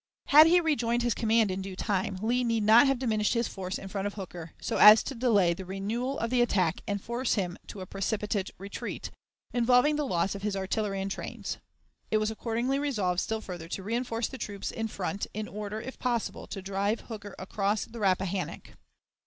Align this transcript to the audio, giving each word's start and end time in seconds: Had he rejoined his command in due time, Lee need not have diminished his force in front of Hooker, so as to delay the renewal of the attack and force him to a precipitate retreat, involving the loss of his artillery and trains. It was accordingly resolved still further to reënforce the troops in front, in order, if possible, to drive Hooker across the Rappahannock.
Had 0.29 0.47
he 0.47 0.59
rejoined 0.59 1.03
his 1.03 1.13
command 1.13 1.51
in 1.51 1.61
due 1.61 1.75
time, 1.75 2.17
Lee 2.23 2.43
need 2.43 2.63
not 2.63 2.87
have 2.87 2.97
diminished 2.97 3.35
his 3.35 3.47
force 3.47 3.77
in 3.77 3.87
front 3.87 4.07
of 4.07 4.15
Hooker, 4.15 4.53
so 4.59 4.77
as 4.77 5.03
to 5.03 5.13
delay 5.13 5.53
the 5.53 5.63
renewal 5.63 6.17
of 6.17 6.31
the 6.31 6.41
attack 6.41 6.81
and 6.87 6.99
force 6.99 7.35
him 7.35 7.55
to 7.67 7.81
a 7.81 7.85
precipitate 7.85 8.49
retreat, 8.57 9.11
involving 9.53 9.97
the 9.97 10.07
loss 10.07 10.33
of 10.33 10.41
his 10.41 10.55
artillery 10.55 10.99
and 11.01 11.11
trains. 11.11 11.59
It 12.09 12.17
was 12.17 12.31
accordingly 12.31 12.79
resolved 12.79 13.19
still 13.19 13.41
further 13.41 13.67
to 13.67 13.83
reënforce 13.83 14.27
the 14.27 14.39
troops 14.39 14.71
in 14.71 14.87
front, 14.87 15.27
in 15.35 15.47
order, 15.47 15.79
if 15.79 15.99
possible, 15.99 16.47
to 16.47 16.63
drive 16.63 17.01
Hooker 17.01 17.35
across 17.37 17.85
the 17.85 17.99
Rappahannock. 17.99 18.71